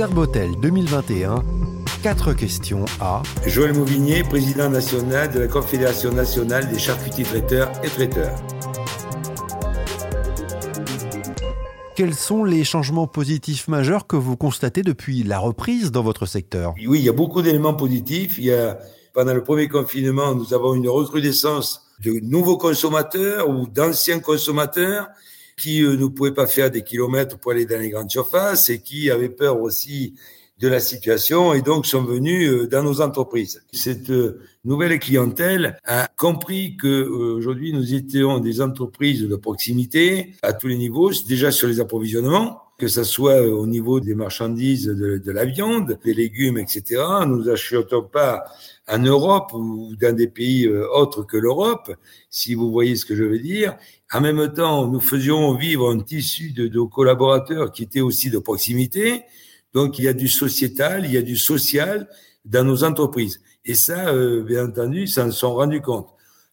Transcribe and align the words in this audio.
Serbotel 0.00 0.56
2021. 0.58 1.44
Quatre 2.02 2.32
questions 2.32 2.86
à 3.02 3.22
Joël 3.44 3.74
Mauvigné, 3.74 4.22
président 4.22 4.70
national 4.70 5.30
de 5.30 5.40
la 5.40 5.46
Confédération 5.46 6.10
nationale 6.10 6.70
des 6.70 6.78
charcutiers 6.78 7.26
traiteurs 7.26 7.70
et 7.84 7.88
traiteurs. 7.88 8.34
Quels 11.94 12.14
sont 12.14 12.44
les 12.44 12.64
changements 12.64 13.08
positifs 13.08 13.68
majeurs 13.68 14.06
que 14.06 14.16
vous 14.16 14.38
constatez 14.38 14.82
depuis 14.82 15.22
la 15.22 15.38
reprise 15.38 15.92
dans 15.92 16.02
votre 16.02 16.24
secteur? 16.24 16.72
Oui, 16.78 17.00
il 17.00 17.04
y 17.04 17.10
a 17.10 17.12
beaucoup 17.12 17.42
d'éléments 17.42 17.74
positifs. 17.74 18.38
Il 18.38 18.44
y 18.44 18.54
a, 18.54 18.78
pendant 19.12 19.34
le 19.34 19.44
premier 19.44 19.68
confinement, 19.68 20.34
nous 20.34 20.54
avons 20.54 20.72
une 20.72 20.88
recrudescence 20.88 21.82
de 22.02 22.12
nouveaux 22.22 22.56
consommateurs 22.56 23.50
ou 23.50 23.66
d'anciens 23.66 24.20
consommateurs 24.20 25.08
qui 25.60 25.82
euh, 25.82 25.96
ne 25.96 26.06
pouvaient 26.06 26.34
pas 26.34 26.46
faire 26.46 26.70
des 26.70 26.82
kilomètres 26.82 27.38
pour 27.38 27.52
aller 27.52 27.66
dans 27.66 27.78
les 27.78 27.90
grandes 27.90 28.10
surfaces 28.10 28.70
et 28.70 28.80
qui 28.80 29.10
avaient 29.10 29.28
peur 29.28 29.60
aussi 29.60 30.14
de 30.58 30.68
la 30.68 30.80
situation 30.80 31.54
et 31.54 31.62
donc 31.62 31.86
sont 31.86 32.02
venus 32.02 32.48
euh, 32.48 32.66
dans 32.66 32.82
nos 32.82 33.00
entreprises. 33.00 33.62
Cette 33.72 34.10
euh, 34.10 34.40
nouvelle 34.64 34.98
clientèle 34.98 35.78
a 35.84 36.08
compris 36.16 36.76
que 36.76 37.06
aujourd'hui 37.06 37.72
nous 37.72 37.94
étions 37.94 38.38
des 38.38 38.60
entreprises 38.60 39.22
de 39.22 39.36
proximité 39.36 40.34
à 40.42 40.52
tous 40.52 40.68
les 40.68 40.78
niveaux, 40.78 41.12
déjà 41.28 41.50
sur 41.50 41.68
les 41.68 41.80
approvisionnements, 41.80 42.62
que 42.80 42.88
ce 42.88 43.04
soit 43.04 43.42
au 43.42 43.66
niveau 43.66 44.00
des 44.00 44.14
marchandises, 44.14 44.86
de, 44.86 45.30
la 45.30 45.44
viande, 45.44 45.98
des 46.02 46.14
légumes, 46.14 46.56
etc. 46.56 47.02
Nous 47.26 47.44
n'achetons 47.44 48.04
pas 48.04 48.42
en 48.88 48.98
Europe 48.98 49.52
ou 49.52 49.94
dans 50.00 50.16
des 50.16 50.28
pays 50.28 50.66
autres 50.66 51.22
que 51.24 51.36
l'Europe, 51.36 51.94
si 52.30 52.54
vous 52.54 52.72
voyez 52.72 52.96
ce 52.96 53.04
que 53.04 53.14
je 53.14 53.24
veux 53.24 53.38
dire. 53.38 53.76
En 54.10 54.22
même 54.22 54.50
temps, 54.54 54.86
nous 54.86 54.98
faisions 55.00 55.54
vivre 55.54 55.92
un 55.92 56.00
tissu 56.00 56.52
de, 56.52 56.68
de 56.68 56.80
collaborateurs 56.80 57.70
qui 57.70 57.82
était 57.82 58.00
aussi 58.00 58.30
de 58.30 58.38
proximité. 58.38 59.24
Donc, 59.74 59.98
il 59.98 60.06
y 60.06 60.08
a 60.08 60.14
du 60.14 60.28
sociétal, 60.28 61.04
il 61.04 61.12
y 61.12 61.18
a 61.18 61.22
du 61.22 61.36
social 61.36 62.08
dans 62.46 62.64
nos 62.64 62.82
entreprises. 62.82 63.42
Et 63.66 63.74
ça, 63.74 64.08
euh, 64.08 64.42
bien 64.42 64.68
entendu, 64.68 65.06
s'en 65.06 65.30
sont 65.30 65.54
rendus 65.54 65.82
compte. 65.82 66.08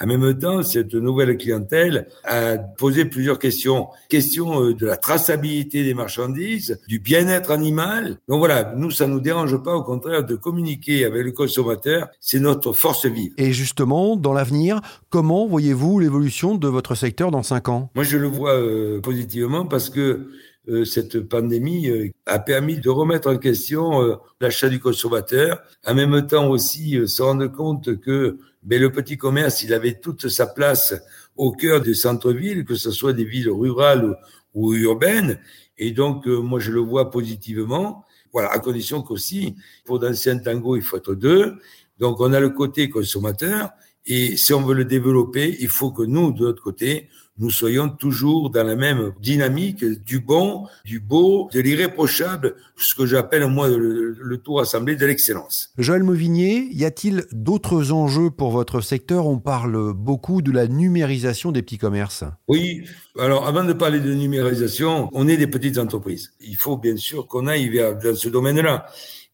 En 0.00 0.06
même 0.06 0.36
temps, 0.36 0.62
cette 0.62 0.94
nouvelle 0.94 1.36
clientèle 1.36 2.08
a 2.24 2.58
posé 2.58 3.04
plusieurs 3.04 3.38
questions. 3.38 3.86
Question 4.08 4.62
euh, 4.62 4.74
de 4.74 4.86
la 4.86 4.96
traçabilité 4.96 5.84
des 5.84 5.94
marchandises, 5.94 6.80
du 6.88 6.98
bien-être 6.98 7.52
animal. 7.52 8.18
Donc 8.28 8.38
voilà, 8.38 8.74
nous, 8.76 8.90
ça 8.90 9.06
nous 9.06 9.20
dérange 9.20 9.62
pas, 9.62 9.76
au 9.76 9.84
contraire, 9.84 10.24
de 10.24 10.34
communiquer 10.34 11.04
avec 11.04 11.24
le 11.24 11.32
consommateur. 11.32 12.08
C'est 12.20 12.40
notre 12.40 12.72
force 12.72 13.06
vive. 13.06 13.32
Et 13.36 13.52
justement, 13.52 14.16
dans 14.16 14.32
l'avenir, 14.32 14.80
comment 15.08 15.46
voyez-vous 15.46 16.00
l'évolution 16.00 16.56
de 16.56 16.68
votre 16.68 16.96
secteur 16.96 17.30
dans 17.30 17.44
cinq 17.44 17.68
ans? 17.68 17.90
Moi, 17.94 18.04
je 18.04 18.16
le 18.16 18.26
vois 18.26 18.54
euh, 18.54 19.00
positivement 19.00 19.66
parce 19.66 19.88
que 19.88 20.30
euh, 20.68 20.84
cette 20.84 21.20
pandémie 21.20 21.90
a 22.26 22.38
permis 22.38 22.78
de 22.78 22.88
remettre 22.88 23.30
en 23.30 23.36
question 23.36 24.18
l'achat 24.40 24.68
du 24.68 24.80
consommateur, 24.80 25.60
en 25.86 25.94
même 25.94 26.26
temps 26.26 26.48
aussi 26.48 26.98
se 27.06 27.22
rendre 27.22 27.46
compte 27.46 28.00
que 28.00 28.38
ben, 28.62 28.80
le 28.80 28.92
petit 28.92 29.16
commerce, 29.16 29.62
il 29.62 29.72
avait 29.74 29.98
toute 30.00 30.28
sa 30.28 30.46
place 30.46 30.94
au 31.36 31.52
cœur 31.52 31.80
des 31.80 31.94
centres-villes, 31.94 32.64
que 32.64 32.74
ce 32.74 32.90
soit 32.90 33.12
des 33.12 33.24
villes 33.24 33.50
rurales 33.50 34.16
ou, 34.54 34.74
urbaines. 34.74 35.38
Et 35.78 35.90
donc, 35.90 36.26
moi, 36.26 36.60
je 36.60 36.70
le 36.70 36.80
vois 36.80 37.10
positivement. 37.10 38.04
Voilà, 38.32 38.50
à 38.50 38.58
condition 38.58 39.02
qu'aussi, 39.02 39.56
pour 39.84 39.98
d'anciens 39.98 40.38
tango, 40.38 40.76
il 40.76 40.82
faut 40.82 40.96
être 40.96 41.14
deux. 41.14 41.56
Donc, 41.98 42.20
on 42.20 42.32
a 42.32 42.40
le 42.40 42.50
côté 42.50 42.88
consommateur. 42.88 43.70
Et 44.06 44.36
si 44.36 44.52
on 44.52 44.62
veut 44.62 44.74
le 44.74 44.84
développer, 44.84 45.56
il 45.60 45.68
faut 45.68 45.90
que 45.90 46.02
nous, 46.02 46.32
de 46.32 46.44
l'autre 46.44 46.62
côté, 46.62 47.08
nous 47.38 47.50
soyons 47.50 47.88
toujours 47.88 48.50
dans 48.50 48.64
la 48.64 48.76
même 48.76 49.12
dynamique 49.20 49.84
du 49.84 50.20
bon, 50.20 50.66
du 50.84 51.00
beau, 51.00 51.48
de 51.52 51.60
l'irréprochable, 51.60 52.54
ce 52.76 52.94
que 52.94 53.06
j'appelle 53.06 53.46
moi 53.46 53.68
le, 53.68 54.16
le, 54.20 54.38
tout 54.38 54.54
rassemblé 54.54 54.96
de 54.96 55.06
l'excellence. 55.06 55.70
Joël 55.78 56.02
Mauvigné, 56.02 56.68
y 56.72 56.84
a-t-il 56.84 57.24
d'autres 57.32 57.92
enjeux 57.92 58.30
pour 58.30 58.50
votre 58.50 58.80
secteur? 58.80 59.26
On 59.26 59.38
parle 59.38 59.94
beaucoup 59.94 60.42
de 60.42 60.52
la 60.52 60.66
numérisation 60.66 61.52
des 61.52 61.62
petits 61.62 61.78
commerces. 61.78 62.24
Oui, 62.48 62.84
alors 63.18 63.46
avant 63.46 63.64
de 63.64 63.72
parler 63.72 64.00
de 64.00 64.12
numérisation, 64.12 65.08
on 65.12 65.26
est 65.26 65.36
des 65.36 65.46
petites 65.46 65.78
entreprises. 65.78 66.32
Il 66.40 66.56
faut 66.56 66.76
bien 66.76 66.96
sûr 66.96 67.26
qu'on 67.26 67.46
aille 67.46 67.68
vers 67.68 67.96
dans 67.98 68.14
ce 68.14 68.28
domaine-là. 68.28 68.86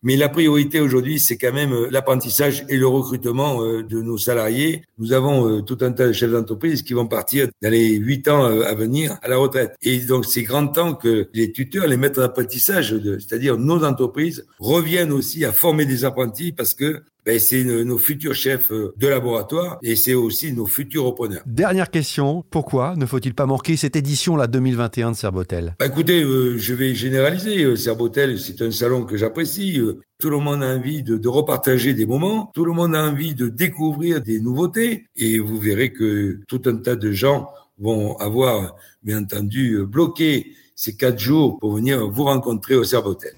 Mais 0.04 0.16
la 0.16 0.28
priorité 0.28 0.80
aujourd'hui, 0.80 1.18
c'est 1.18 1.36
quand 1.36 1.52
même 1.52 1.72
euh, 1.72 1.88
l'apprentissage 1.90 2.64
et 2.68 2.76
le 2.76 2.86
recrutement 2.86 3.62
euh, 3.62 3.82
de 3.82 4.00
nos 4.00 4.16
salariés. 4.16 4.84
Nous 4.98 5.12
avons 5.12 5.48
euh, 5.48 5.60
tout 5.60 5.78
un 5.80 5.90
tas 5.90 6.06
de 6.06 6.12
chefs 6.12 6.30
d'entreprise 6.30 6.82
qui 6.82 6.92
vont 6.92 7.08
partir 7.08 7.48
dans 7.62 7.70
les 7.70 7.94
huit 7.94 8.28
ans 8.28 8.44
à 8.44 8.74
venir 8.74 9.18
à 9.22 9.28
la 9.28 9.36
retraite. 9.36 9.74
Et 9.82 9.98
donc, 9.98 10.24
c'est 10.24 10.44
grand 10.44 10.68
temps 10.68 10.94
que 10.94 11.28
les 11.34 11.50
tuteurs, 11.50 11.88
les 11.88 11.96
maîtres 11.96 12.20
d'apprentissage, 12.20 12.94
c'est-à-dire 13.18 13.58
nos 13.58 13.84
entreprises, 13.84 14.46
reviennent 14.60 15.12
aussi 15.12 15.44
à 15.44 15.52
former 15.52 15.84
des 15.84 16.04
apprentis 16.04 16.52
parce 16.52 16.74
que 16.74 17.02
ben, 17.28 17.38
c'est 17.38 17.62
nos 17.62 17.98
futurs 17.98 18.34
chefs 18.34 18.70
de 18.72 19.06
laboratoire 19.06 19.78
et 19.82 19.96
c'est 19.96 20.14
aussi 20.14 20.50
nos 20.54 20.64
futurs 20.64 21.04
repreneurs. 21.04 21.42
Dernière 21.44 21.90
question, 21.90 22.42
pourquoi 22.48 22.94
ne 22.96 23.04
faut-il 23.04 23.34
pas 23.34 23.44
manquer 23.44 23.76
cette 23.76 23.96
édition 23.96 24.34
là 24.34 24.46
2021 24.46 25.10
de 25.10 25.16
Serbotel? 25.16 25.76
Bah, 25.78 25.84
Écoutez, 25.84 26.22
je 26.22 26.72
vais 26.72 26.94
généraliser. 26.94 27.76
Serbotel, 27.76 28.38
c'est 28.38 28.62
un 28.62 28.70
salon 28.70 29.04
que 29.04 29.18
j'apprécie. 29.18 29.78
Tout 30.18 30.30
le 30.30 30.38
monde 30.38 30.62
a 30.62 30.74
envie 30.74 31.02
de, 31.02 31.18
de, 31.18 31.28
repartager 31.28 31.92
des 31.92 32.06
moments, 32.06 32.50
tout 32.54 32.64
le 32.64 32.72
monde 32.72 32.94
a 32.94 33.04
envie 33.04 33.34
de 33.34 33.48
découvrir 33.48 34.22
des 34.22 34.40
nouveautés 34.40 35.04
et 35.14 35.38
vous 35.38 35.58
verrez 35.58 35.92
que 35.92 36.40
tout 36.48 36.62
un 36.64 36.76
tas 36.76 36.96
de 36.96 37.12
gens 37.12 37.50
vont 37.78 38.16
avoir, 38.16 38.74
bien 39.02 39.20
entendu, 39.20 39.84
bloqué 39.84 40.54
ces 40.74 40.96
quatre 40.96 41.18
jours 41.18 41.58
pour 41.58 41.74
venir 41.74 42.08
vous 42.08 42.24
rencontrer 42.24 42.74
au 42.74 42.84
Serbotel. 42.84 43.34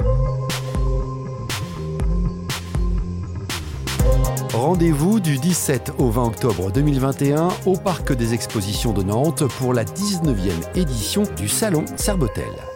Rendez-vous 4.53 5.21
du 5.21 5.39
17 5.39 5.93
au 5.99 6.11
20 6.11 6.25
octobre 6.25 6.73
2021 6.73 7.51
au 7.67 7.77
Parc 7.77 8.13
des 8.13 8.35
Expositions 8.35 8.93
de 8.93 9.05
Nantes 9.05 9.45
pour 9.59 9.73
la 9.73 9.85
19e 9.85 10.77
édition 10.77 11.23
du 11.37 11.49
Salon 11.49 11.85
Serbotel. 11.97 12.70